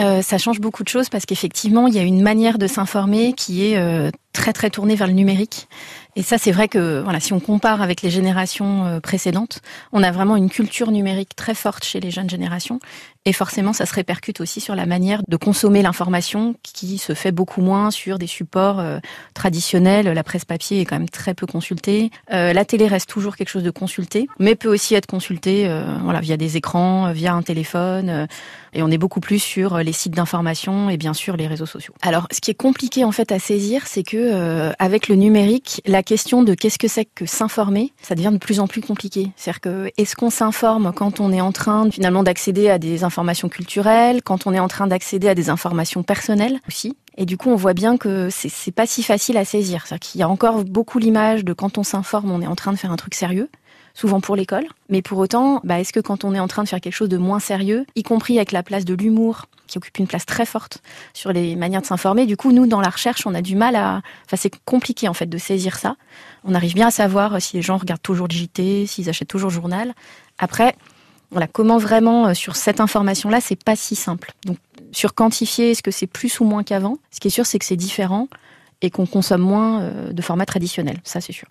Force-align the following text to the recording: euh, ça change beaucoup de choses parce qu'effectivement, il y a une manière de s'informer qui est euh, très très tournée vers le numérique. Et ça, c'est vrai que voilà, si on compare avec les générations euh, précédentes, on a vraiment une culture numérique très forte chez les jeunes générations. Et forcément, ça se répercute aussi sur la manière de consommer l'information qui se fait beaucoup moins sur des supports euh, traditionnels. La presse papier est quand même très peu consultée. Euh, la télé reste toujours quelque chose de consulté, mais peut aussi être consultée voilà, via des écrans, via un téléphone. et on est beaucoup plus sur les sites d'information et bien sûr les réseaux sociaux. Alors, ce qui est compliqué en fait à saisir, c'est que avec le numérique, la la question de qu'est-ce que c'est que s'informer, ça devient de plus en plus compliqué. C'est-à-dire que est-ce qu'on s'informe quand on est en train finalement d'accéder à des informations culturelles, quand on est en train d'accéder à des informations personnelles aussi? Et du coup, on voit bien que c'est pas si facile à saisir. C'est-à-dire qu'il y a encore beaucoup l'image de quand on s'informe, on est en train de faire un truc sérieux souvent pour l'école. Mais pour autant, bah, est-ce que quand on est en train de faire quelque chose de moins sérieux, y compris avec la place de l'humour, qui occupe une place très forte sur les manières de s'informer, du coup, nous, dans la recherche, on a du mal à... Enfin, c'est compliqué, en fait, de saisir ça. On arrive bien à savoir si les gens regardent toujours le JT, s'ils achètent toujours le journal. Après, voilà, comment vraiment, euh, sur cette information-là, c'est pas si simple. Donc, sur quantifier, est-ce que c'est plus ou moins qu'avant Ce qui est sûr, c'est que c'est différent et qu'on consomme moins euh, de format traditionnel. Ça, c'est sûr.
euh, 0.00 0.22
ça 0.22 0.38
change 0.38 0.60
beaucoup 0.60 0.82
de 0.82 0.88
choses 0.88 1.08
parce 1.08 1.26
qu'effectivement, 1.26 1.86
il 1.86 1.94
y 1.94 1.98
a 1.98 2.02
une 2.02 2.22
manière 2.22 2.58
de 2.58 2.66
s'informer 2.66 3.32
qui 3.34 3.66
est 3.66 3.76
euh, 3.76 4.10
très 4.32 4.52
très 4.52 4.70
tournée 4.70 4.94
vers 4.94 5.06
le 5.06 5.12
numérique. 5.12 5.68
Et 6.14 6.22
ça, 6.22 6.36
c'est 6.36 6.52
vrai 6.52 6.68
que 6.68 7.00
voilà, 7.00 7.20
si 7.20 7.32
on 7.32 7.40
compare 7.40 7.80
avec 7.80 8.02
les 8.02 8.10
générations 8.10 8.84
euh, 8.84 9.00
précédentes, 9.00 9.60
on 9.92 10.02
a 10.02 10.10
vraiment 10.10 10.36
une 10.36 10.50
culture 10.50 10.90
numérique 10.90 11.34
très 11.34 11.54
forte 11.54 11.84
chez 11.84 12.00
les 12.00 12.10
jeunes 12.10 12.28
générations. 12.28 12.80
Et 13.24 13.32
forcément, 13.32 13.72
ça 13.72 13.86
se 13.86 13.94
répercute 13.94 14.40
aussi 14.40 14.60
sur 14.60 14.74
la 14.74 14.84
manière 14.84 15.22
de 15.26 15.36
consommer 15.36 15.80
l'information 15.80 16.54
qui 16.62 16.98
se 16.98 17.14
fait 17.14 17.32
beaucoup 17.32 17.62
moins 17.62 17.90
sur 17.90 18.18
des 18.18 18.26
supports 18.26 18.80
euh, 18.80 18.98
traditionnels. 19.32 20.06
La 20.06 20.22
presse 20.22 20.44
papier 20.44 20.80
est 20.80 20.84
quand 20.84 20.98
même 20.98 21.08
très 21.08 21.32
peu 21.32 21.46
consultée. 21.46 22.10
Euh, 22.32 22.52
la 22.52 22.64
télé 22.66 22.88
reste 22.88 23.08
toujours 23.08 23.36
quelque 23.36 23.48
chose 23.48 23.62
de 23.62 23.70
consulté, 23.70 24.28
mais 24.38 24.54
peut 24.54 24.68
aussi 24.68 24.94
être 24.94 25.06
consultée 25.06 25.70
voilà, 26.02 26.20
via 26.20 26.36
des 26.36 26.56
écrans, 26.56 27.12
via 27.12 27.32
un 27.32 27.42
téléphone. 27.42 28.26
et 28.74 28.82
on 28.82 28.90
est 28.90 28.98
beaucoup 28.98 29.20
plus 29.20 29.38
sur 29.38 29.78
les 29.78 29.92
sites 29.92 30.14
d'information 30.14 30.90
et 30.90 30.96
bien 30.96 31.14
sûr 31.14 31.36
les 31.36 31.46
réseaux 31.46 31.66
sociaux. 31.66 31.94
Alors, 32.02 32.26
ce 32.30 32.40
qui 32.40 32.50
est 32.50 32.54
compliqué 32.54 33.04
en 33.04 33.12
fait 33.12 33.32
à 33.32 33.38
saisir, 33.38 33.86
c'est 33.86 34.02
que 34.02 34.21
avec 34.78 35.08
le 35.08 35.14
numérique, 35.14 35.80
la 35.86 36.02
la 36.02 36.04
question 36.04 36.42
de 36.42 36.54
qu'est-ce 36.54 36.80
que 36.80 36.88
c'est 36.88 37.04
que 37.04 37.26
s'informer, 37.26 37.92
ça 38.02 38.16
devient 38.16 38.30
de 38.32 38.38
plus 38.38 38.58
en 38.58 38.66
plus 38.66 38.80
compliqué. 38.80 39.30
C'est-à-dire 39.36 39.60
que 39.60 39.92
est-ce 39.98 40.16
qu'on 40.16 40.30
s'informe 40.30 40.92
quand 40.92 41.20
on 41.20 41.32
est 41.32 41.40
en 41.40 41.52
train 41.52 41.88
finalement 41.92 42.24
d'accéder 42.24 42.68
à 42.68 42.80
des 42.80 43.04
informations 43.04 43.48
culturelles, 43.48 44.20
quand 44.20 44.48
on 44.48 44.52
est 44.52 44.58
en 44.58 44.66
train 44.66 44.88
d'accéder 44.88 45.28
à 45.28 45.36
des 45.36 45.48
informations 45.48 46.02
personnelles 46.02 46.58
aussi? 46.66 46.96
Et 47.16 47.26
du 47.26 47.36
coup, 47.36 47.50
on 47.50 47.56
voit 47.56 47.74
bien 47.74 47.96
que 47.96 48.28
c'est 48.30 48.72
pas 48.72 48.86
si 48.86 49.02
facile 49.02 49.36
à 49.36 49.44
saisir. 49.44 49.86
C'est-à-dire 49.86 50.08
qu'il 50.08 50.20
y 50.20 50.24
a 50.24 50.28
encore 50.28 50.64
beaucoup 50.64 50.98
l'image 50.98 51.44
de 51.44 51.52
quand 51.52 51.78
on 51.78 51.82
s'informe, 51.82 52.30
on 52.30 52.40
est 52.40 52.46
en 52.46 52.56
train 52.56 52.72
de 52.72 52.78
faire 52.78 52.92
un 52.92 52.96
truc 52.96 53.14
sérieux 53.14 53.48
souvent 53.94 54.20
pour 54.20 54.36
l'école. 54.36 54.64
Mais 54.88 55.02
pour 55.02 55.18
autant, 55.18 55.60
bah, 55.64 55.80
est-ce 55.80 55.92
que 55.92 56.00
quand 56.00 56.24
on 56.24 56.34
est 56.34 56.40
en 56.40 56.48
train 56.48 56.62
de 56.64 56.68
faire 56.68 56.80
quelque 56.80 56.94
chose 56.94 57.08
de 57.08 57.18
moins 57.18 57.40
sérieux, 57.40 57.84
y 57.94 58.02
compris 58.02 58.36
avec 58.36 58.52
la 58.52 58.62
place 58.62 58.84
de 58.84 58.94
l'humour, 58.94 59.46
qui 59.66 59.78
occupe 59.78 59.98
une 59.98 60.06
place 60.06 60.26
très 60.26 60.46
forte 60.46 60.82
sur 61.14 61.32
les 61.32 61.56
manières 61.56 61.82
de 61.82 61.86
s'informer, 61.86 62.26
du 62.26 62.36
coup, 62.36 62.52
nous, 62.52 62.66
dans 62.66 62.80
la 62.80 62.90
recherche, 62.90 63.26
on 63.26 63.34
a 63.34 63.42
du 63.42 63.56
mal 63.56 63.76
à... 63.76 64.02
Enfin, 64.26 64.36
c'est 64.36 64.52
compliqué, 64.64 65.08
en 65.08 65.14
fait, 65.14 65.26
de 65.26 65.38
saisir 65.38 65.76
ça. 65.76 65.96
On 66.44 66.54
arrive 66.54 66.74
bien 66.74 66.88
à 66.88 66.90
savoir 66.90 67.40
si 67.40 67.56
les 67.56 67.62
gens 67.62 67.76
regardent 67.76 68.02
toujours 68.02 68.28
le 68.28 68.34
JT, 68.34 68.86
s'ils 68.86 69.08
achètent 69.08 69.28
toujours 69.28 69.50
le 69.50 69.54
journal. 69.54 69.94
Après, 70.38 70.74
voilà, 71.30 71.46
comment 71.46 71.78
vraiment, 71.78 72.28
euh, 72.28 72.34
sur 72.34 72.56
cette 72.56 72.80
information-là, 72.80 73.40
c'est 73.40 73.62
pas 73.62 73.76
si 73.76 73.96
simple. 73.96 74.32
Donc, 74.44 74.58
sur 74.92 75.14
quantifier, 75.14 75.72
est-ce 75.72 75.82
que 75.82 75.90
c'est 75.90 76.06
plus 76.06 76.40
ou 76.40 76.44
moins 76.44 76.62
qu'avant 76.62 76.98
Ce 77.10 77.20
qui 77.20 77.28
est 77.28 77.32
sûr, 77.32 77.46
c'est 77.46 77.58
que 77.58 77.64
c'est 77.64 77.76
différent 77.76 78.28
et 78.82 78.90
qu'on 78.90 79.06
consomme 79.06 79.42
moins 79.42 79.82
euh, 79.82 80.12
de 80.12 80.22
format 80.22 80.46
traditionnel. 80.46 81.00
Ça, 81.04 81.20
c'est 81.20 81.32
sûr. 81.32 81.48